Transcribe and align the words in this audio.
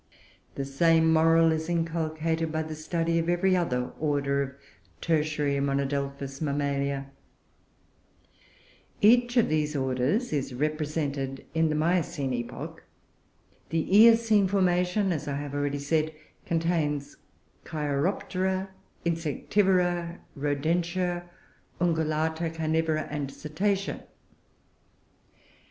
The 0.55 0.65
same 0.65 1.13
moral 1.13 1.51
is 1.51 1.69
inculcated 1.69 2.51
by 2.51 2.63
the 2.63 2.73
study 2.73 3.19
of 3.19 3.29
every 3.29 3.55
other 3.55 3.91
order 3.99 4.41
of 4.41 4.53
Tertiary 4.99 5.59
monodelphous 5.59 6.41
Mammalia. 6.41 7.11
Each 8.99 9.37
of 9.37 9.47
these 9.47 9.75
orders 9.75 10.33
is 10.33 10.55
represented 10.55 11.45
in 11.53 11.69
the 11.69 11.75
Miocene 11.75 12.33
epoch: 12.33 12.83
the 13.69 13.77
Eocene 13.95 14.47
formation, 14.47 15.11
as 15.11 15.27
I 15.27 15.35
have 15.35 15.53
already 15.53 15.77
said, 15.77 16.15
contains 16.47 17.17
Cheiroptera, 17.63 18.69
Insectivora, 19.05 20.17
Rodentia, 20.35 21.29
Ungulata, 21.79 22.49
Carnivora, 22.51 23.03
and 23.11 23.29
Cetacea. 23.29 24.07